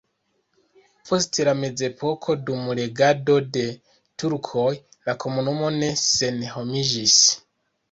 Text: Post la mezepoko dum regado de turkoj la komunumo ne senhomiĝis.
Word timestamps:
Post 1.09 1.39
la 1.49 1.53
mezepoko 1.59 2.35
dum 2.47 2.71
regado 2.79 3.37
de 3.59 3.67
turkoj 4.25 4.67
la 5.11 5.19
komunumo 5.27 5.73
ne 5.79 5.93
senhomiĝis. 6.09 7.23